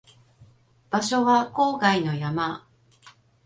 [0.89, 2.67] 場所は郊外の山